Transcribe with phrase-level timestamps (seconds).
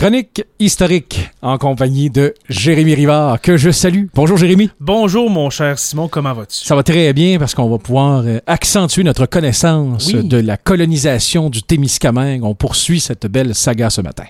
[0.00, 4.06] Chronique historique en compagnie de Jérémy Rivard, que je salue.
[4.14, 4.70] Bonjour Jérémy.
[4.80, 6.64] Bonjour mon cher Simon, comment vas-tu?
[6.64, 10.24] Ça va très bien parce qu'on va pouvoir euh, accentuer notre connaissance Oui.
[10.26, 12.44] de la colonisation du Témiscamingue.
[12.44, 14.24] On poursuit cette belle saga ce matin.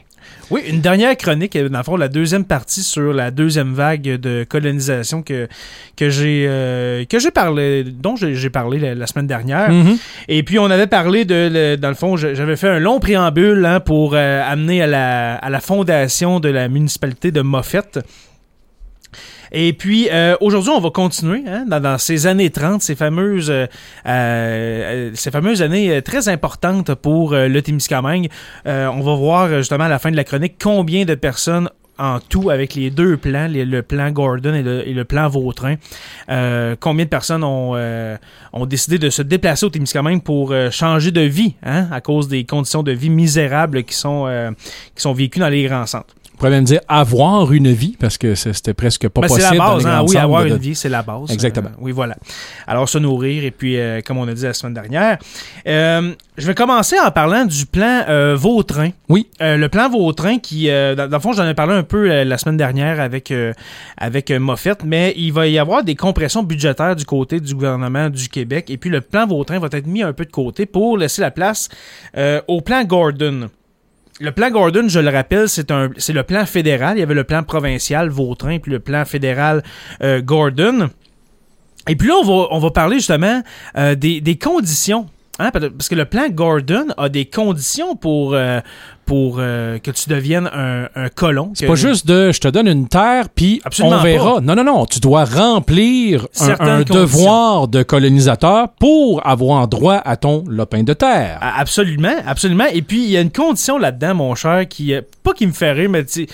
[0.51, 4.03] Oui, une dernière chronique, euh, dans le fond, la deuxième partie sur la deuxième vague
[4.03, 5.47] de colonisation que,
[5.97, 9.71] que j'ai euh, que j'ai parlé, dont j'ai parlé la, la semaine dernière.
[9.71, 9.97] Mhm.
[10.29, 13.65] Et puis on avait parlé de, le- dans le fond, j'avais fait un long préambule
[13.65, 18.01] hein, pour euh, amener à la, à la fondation de la municipalité de Moffett.
[19.53, 23.67] Et puis euh, aujourd'hui, on va continuer hein, dans, ces années 30, ces fameuses, euh,
[24.07, 28.29] euh, ces fameuses années euh, très importantes pour euh, le Témiscamingue.
[28.67, 32.19] Euh, on va voir justement à la fin de la chronique combien de personnes en
[32.19, 35.75] tout avec les deux plans, le plan Gordon et le, plan Vautrin.
[36.31, 38.17] Euh, combien de personnes ont, euh,
[38.55, 42.45] ont décidé de se déplacer au Témiscamingue pour changer de vie hein, à cause des
[42.45, 44.55] conditions de vie misérables qui sont,
[44.95, 46.15] qui sont vécues dans les grands centres.
[46.41, 49.59] Pourrait même dire avoir une vie parce que c'était presque pas Ben, c'est possible.
[49.59, 51.31] la base, hein, oui, avoir de- une vie, c'est la base.
[51.31, 51.69] Exactement.
[51.69, 52.17] Euh, oui, voilà.
[52.67, 55.19] Alors, se nourrir, et puis, euh, comme on a dit la semaine dernière,
[55.69, 58.89] euh, je vais commencer en parlant du plan euh, Vautrin.
[59.11, 59.29] Oui.
[59.43, 62.11] Euh, le plan Vautrin qui, euh, dans, dans le fond, j'en ai parlé un peu
[62.11, 63.53] euh, la semaine dernière avec, euh,
[63.99, 68.31] avec Moffett, mais il va y avoir des compressions budgétaires du côté du gouvernement du
[68.31, 71.21] Québec, et puis le plan Vautrin va être mis un peu de côté pour laisser
[71.21, 71.69] la place
[72.17, 73.51] euh, au plan Gordon.
[74.23, 76.99] Le plan Gordon, je le rappelle, c'est le plan fédéral.
[76.99, 79.63] Il y avait le plan provincial Vautrin, puis le plan fédéral
[80.03, 80.91] euh, Gordon.
[81.89, 83.43] Et puis là, on va, on va parler justement
[83.79, 85.07] euh, des conditions.
[85.41, 88.61] Hein, parce que le plan Gordon a des conditions pour, euh,
[89.07, 91.53] pour euh, que tu deviennes un, un colon.
[91.55, 94.35] C'est que- pas juste de je te donne une terre puis on verra.
[94.35, 94.41] pas.
[94.43, 94.85] Non, non, non.
[94.87, 97.01] Tu dois remplir un, Certaines un conditions.
[97.01, 101.39] devoir de colonisateur pour avoir droit à ton lopin de terre.
[101.41, 102.67] Absolument, absolument.
[102.73, 105.53] Et puis, il y a une condition là-dedans, mon cher, qui, euh, pas qui me
[105.53, 106.27] fait rire, mais tu sais,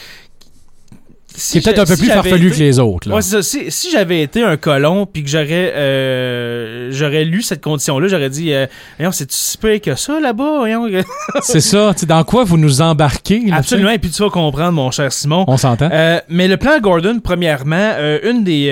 [1.38, 3.08] C'est si peut-être un peu si plus farfelu été- que les autres.
[3.10, 3.16] Là.
[3.16, 3.42] Ouais, ça.
[3.42, 6.55] Si, si j'avais été un colon puis que j'aurais euh,
[6.97, 8.66] j'aurais lu cette condition-là, j'aurais dit euh,
[9.12, 10.65] c'est si pire que ça là-bas.
[11.43, 11.93] C'est ça.
[12.09, 13.41] Dans quoi vous nous embarquez?
[13.47, 15.44] là, Absolument, et puis tu vas comprendre, mon cher Simon.
[15.48, 15.88] On s'entend?
[15.93, 18.70] Euh, mais le plan Gordon, premièrement, euh, une des,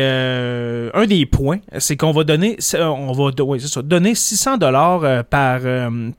[0.95, 5.61] un des points, c'est qu'on va donner, on va ouais, ça, donner 600 dollars par,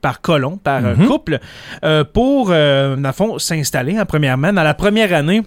[0.00, 1.06] par colon, par Mhm.
[1.06, 1.38] couple,
[2.12, 4.52] pour, dans le fond, s'installer, hein, premièrement.
[4.52, 5.42] Dans la première année,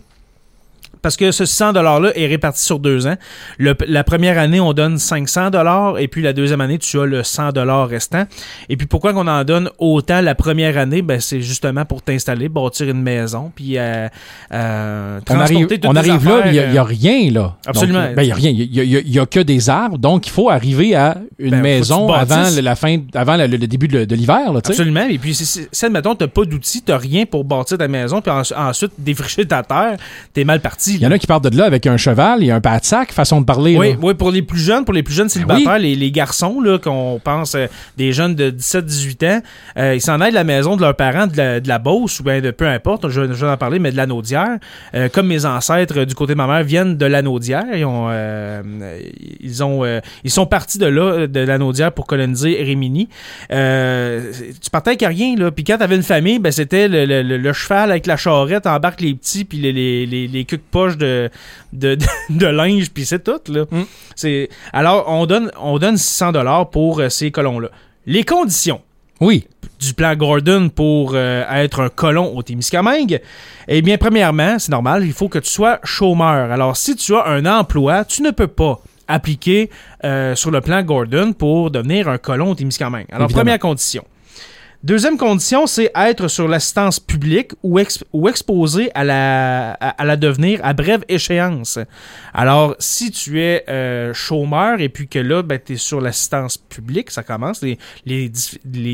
[1.02, 3.16] parce que ce 100 $-là est réparti sur deux ans.
[3.58, 7.06] Le- la première année, on donne 500 dollars et puis la deuxième année, tu as
[7.06, 8.26] le 100 dollars restant.
[8.70, 11.02] Et puis pourquoi qu'on en donne autant la première année?
[11.02, 14.08] Ben, c'est justement pour t'installer, bâtir une maison, puis euh,
[14.54, 17.56] euh, on arrive, on arrive là, il n'y a, euh, rien là.
[17.66, 18.08] Absolument.
[18.16, 18.52] Ben, il n'y a rien.
[18.52, 19.98] Il n'y a, que des arbres.
[19.98, 23.68] Donc, il faut arriver à une Ben, maison tu avant la fin, avant le, le
[23.68, 24.46] début de, de l'hiver.
[24.64, 24.72] tu.
[24.72, 25.06] Absolument.
[25.10, 28.42] Et puis, si, admettons, t'as pas d'outils, t'as rien pour bâtir ta maison, puis en-
[28.68, 29.98] ensuite défricher ta terre,
[30.34, 30.89] t'es mal parti.
[30.96, 32.86] Il y en a qui partent de là avec un cheval et un pas de
[32.86, 33.78] sac, façon de parler.
[33.78, 33.98] Oui, là.
[34.02, 37.20] oui, pour les plus jeunes, pour les plus jeunes célibataires, les, les garçons, là, qu'on
[37.24, 37.68] pense euh,
[37.98, 39.42] des jeunes de 17-18 ans,
[39.78, 42.20] euh, ils s'en aillent de la maison de leurs parents, de la, de la Beauce,
[42.20, 44.58] ou bien de peu importe, je, je vais en parler, mais de la Naudière.
[44.96, 48.10] Euh, comme mes ancêtres du côté de ma mère viennent de la Naudière, ils ont,
[49.42, 49.84] ils ont,
[50.24, 53.10] ils sont partis de là, de la Naudière pour coloniser Rimini.
[53.52, 55.52] Euh, tu partais avec rien, là.
[55.52, 58.68] Puis quand t'avais une famille, ben c'était le, le- le- le cheval avec la charrette,
[58.68, 60.46] embarque les petits, puis les, les, les, les
[60.80, 61.30] poche de,
[61.74, 63.66] de, de, de linge, puis c'est tout, là.
[63.72, 63.84] Mm.
[64.16, 67.70] C'est, alors, on donne, on donne 600 dollars pour euh, ces colons-là.
[68.06, 68.82] Les conditions
[69.22, 69.46] Oui.
[69.80, 73.20] du plan Gordon pour euh, être un colon au Témiscamingue,
[73.68, 76.52] eh bien, premièrement, c'est normal, il faut que tu sois chômeur.
[76.52, 79.70] Alors, si tu as un emploi, tu ne peux pas appliquer
[80.04, 83.06] euh, sur le plan Gordon pour devenir un colon au Témiscamingue.
[83.12, 83.42] Alors, Évidemment.
[83.44, 84.04] première condition.
[84.82, 90.72] Deuxième condition, c'est être sur l'assistance publique ou, ex- ou exposé à la, devenir à
[90.72, 91.80] brève échéance.
[92.34, 96.58] Alors, si tu es euh, chômeur et puis que là, ben, tu es sur l'assistance
[96.58, 97.62] publique, ça commence,
[98.06, 98.30] les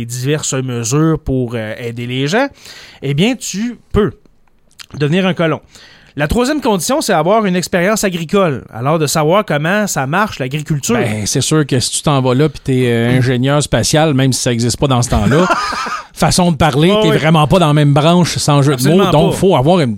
[0.05, 2.47] diverses mesures pour euh, aider les gens,
[3.03, 4.13] eh bien, tu peux
[4.95, 5.61] devenir un colon.
[6.17, 8.63] La troisième condition, c'est avoir une expérience agricole.
[8.73, 10.95] Alors, de savoir comment ça marche, l'agriculture.
[10.95, 14.31] Ben, c'est sûr que si tu t'en vas là puis t'es euh, ingénieur spatial, même
[14.31, 15.45] si ça n'existe pas dans ce temps-là,
[16.13, 17.17] façon de parler, Ah t'es oui.
[17.17, 19.11] vraiment pas dans la même branche sans jeu de mots.
[19.11, 19.37] Donc, pas.
[19.37, 19.97] faut avoir une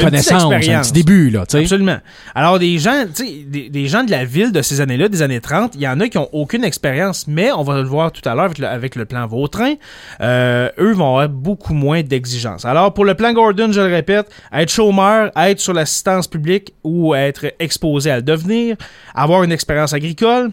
[0.00, 1.42] connaissance, un petit début, là.
[1.42, 1.98] Absolument.
[2.34, 5.22] Alors, des gens, tu sais, des, des gens de la ville de ces années-là, des
[5.22, 8.12] années 30, il y en a qui ont aucune expérience, mais on va le voir
[8.12, 9.74] tout à l'heure avec le, avec le plan Vautrin,
[10.20, 12.64] euh, eux vont avoir beaucoup moins d'exigences.
[12.64, 17.14] Alors, pour le plan Gordon, je le répète, être chômeur, être sur l'assistance publique ou
[17.14, 18.76] être exposé à le devenir,
[19.14, 20.50] avoir une expérience agricole.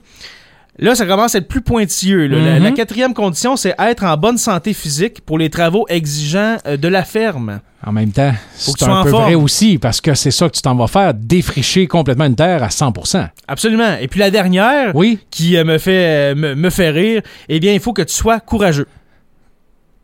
[0.80, 2.28] Là, ça commence à être plus pointilleux.
[2.28, 2.38] là.
[2.40, 2.64] La- Mhm.
[2.64, 6.88] la, quatrième condition, c'est être en bonne santé physique pour les travaux exigeants euh, de
[6.88, 7.62] la ferme.
[7.86, 9.24] En même temps, que c'est un en peu forme.
[9.24, 12.62] vrai aussi, parce que c'est ça que tu t'en vas faire, défricher complètement une terre
[12.64, 13.98] à 100% Absolument.
[14.00, 17.60] Et puis la dernière, Oui, qui euh, me fait euh, me, me fait rire, eh
[17.60, 18.88] bien, il faut que tu sois courageux.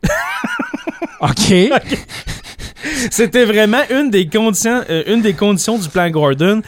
[1.22, 1.54] OK.
[3.12, 6.62] C'était vraiment une des conditions, euh, une des conditions du plan Gordon.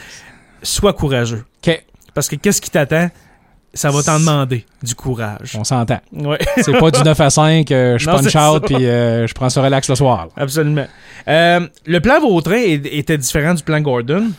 [0.62, 1.44] Sois courageux.
[1.66, 1.82] OK.
[2.14, 3.10] Parce que qu'est-ce qui t'attend?
[3.76, 5.54] Ça va t'en demander du courage.
[5.58, 6.00] On s'entend.
[6.12, 9.34] Ouais, C'est pas du 9 à 5, euh, je Non, punch out, puis euh, je
[9.34, 10.26] prends ce relax le soir.
[10.26, 10.42] là.
[10.42, 10.86] absolument.
[11.28, 14.30] Euh, le plan Vautrin était différent du plan Gordon.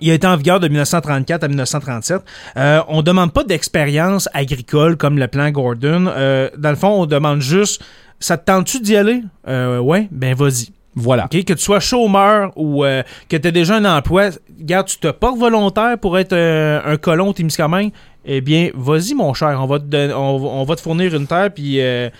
[0.00, 2.20] Il a été en vigueur de 1934 à 1937.
[2.56, 6.04] Euh, on demande pas d'expérience agricole comme le plan Gordon.
[6.04, 7.82] Dans le fond, on demande juste
[8.20, 9.22] ça te tente-tu d'y aller?
[9.46, 10.70] Euh, Ouais, ben vas-y.
[10.94, 11.28] Voilà.
[11.28, 15.08] Que tu sois chômeur ou euh, que tu aies déjà un emploi, regarde, tu te
[15.08, 17.92] portes volontaire pour être euh, un colon Témiscamingue,
[18.24, 19.58] eh bien, vas-y, mon cher.
[19.62, 22.10] On va te, on, va- on va te fournir une terre, puis euh,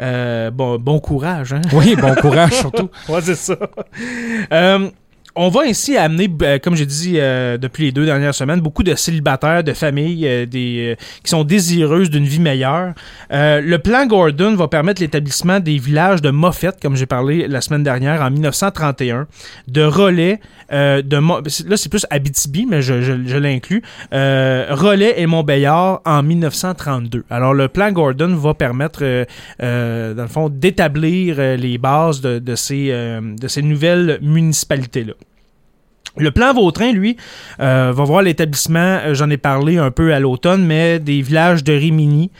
[0.00, 1.54] euh, bon, bon courage.
[1.54, 1.62] Hein?
[1.72, 2.90] Oui, bon courage surtout.
[3.08, 3.56] Ouais, c'est ça.
[5.38, 8.82] On va ainsi amener, euh, comme j'ai dit euh, depuis les deux dernières semaines, beaucoup
[8.82, 12.94] de célibataires, de familles euh, des, euh, qui sont désireuses d'une vie meilleure.
[13.30, 17.82] Le plan Gordon va permettre l'établissement des villages de Moffett, comme j'ai parlé la semaine
[17.82, 19.26] dernière, en 1931,
[19.68, 20.40] de relais,
[20.72, 26.22] de Mo- là c'est plus Abitibi, mais je, je, je l'inclus, relais et Montbéliard en
[26.22, 27.24] 1932.
[27.28, 29.00] Alors le plan Gordon va permettre,
[29.60, 35.12] dans le fond, d'établir les bases de, ces, de ces nouvelles municipalités-là.
[36.18, 37.16] Le plan Vautrin, lui,
[37.60, 41.62] euh, va voir l'établissement, euh, j'en ai parlé un peu à l'automne, mais des villages
[41.62, 42.30] de Rimini.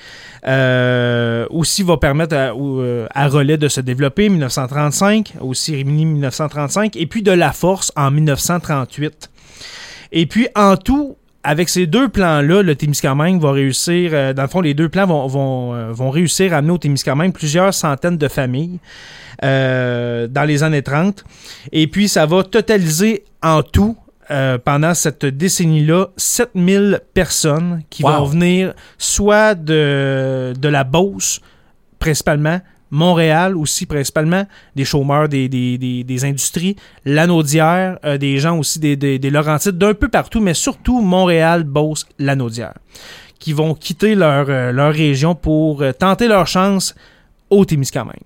[0.47, 2.53] Euh, aussi va permettre à,
[3.15, 8.11] à Relais de se développer 1935, aussi Rimini 1935, et puis de La Force en
[8.11, 9.31] 1938.
[10.13, 11.17] Et puis en tout,
[11.47, 15.07] avec ces deux plans-là, le Témiscamingue va réussir, euh, dans le fond, les deux plans
[15.07, 18.81] vont, vont, euh, vont réussir à amener au Témiscamingue plusieurs centaines de familles
[19.45, 21.23] euh, dans les années 30.
[21.71, 23.97] Et puis, ça va totaliser en tout,
[24.65, 28.11] pendant cette décennie-là, 7000 personnes qui Wow.
[28.11, 31.41] vont venir soit de, de la Beauce,
[32.01, 32.61] principalement,
[32.97, 34.45] Montréal aussi principalement,
[34.75, 39.31] des chômeurs des, des, des, des industries, Lanaudière, euh, des gens aussi des, des, des
[39.31, 42.75] Laurentides, d'un peu partout, mais surtout Montréal, Beauce, Lanaudière,
[43.39, 46.95] qui vont quitter leur, euh, leur région pour euh, tenter leur chance
[47.51, 48.25] au Témiscamingue.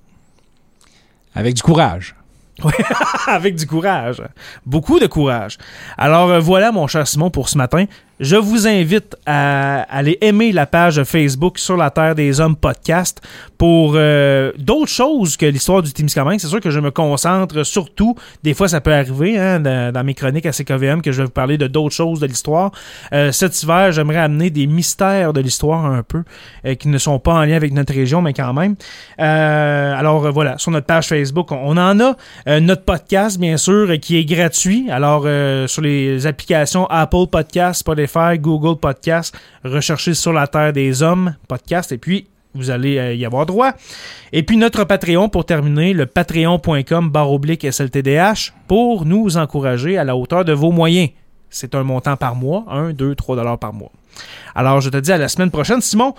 [1.35, 2.15] Avec du courage.
[3.27, 4.23] Avec du courage.
[4.67, 5.59] Beaucoup de courage.
[5.97, 7.87] Alors euh, voilà, mon cher Simon, pour ce matin.
[8.21, 13.23] Je vous invite à aller aimer la page Facebook sur la Terre des Hommes podcast
[13.57, 16.39] pour euh, d'autres choses que l'histoire du Témiscamingue.
[16.39, 20.13] C'est sûr que je me concentre surtout, des fois ça peut arriver hein, dans, mes
[20.13, 22.73] chroniques à CKVM que je vais vous parler de d'autres choses de l'histoire.
[23.15, 26.23] Euh, cet hiver, j'aimerais amener des mystères de l'histoire un peu,
[26.67, 28.77] euh, qui ne sont pas en lien avec notre région, mais quand même.
[29.19, 32.61] Euh, alors voilà, sur notre page Facebook, on, en a.
[32.61, 34.91] Notre podcast, bien sûr, qui est gratuit.
[34.91, 35.27] Alors,
[35.69, 41.93] sur les applications Apple Podcast, Spotify, Google Podcast, recherchez sur la Terre des Hommes podcast
[41.93, 43.73] et puis vous allez euh, y avoir droit.
[44.33, 50.05] Et puis notre Patreon pour terminer, le patreon.com barre oblique SLTDH pour nous encourager à
[50.05, 51.11] la hauteur de vos moyens.
[51.49, 53.93] C'est un montant par mois, 1, 2, 3 dollars par mois.
[54.55, 55.81] Alors, je te dis à la semaine prochaine.
[55.81, 56.15] Simon,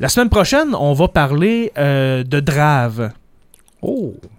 [0.00, 3.12] la semaine prochaine, on va parler euh, de Drave.
[3.80, 4.14] Oh.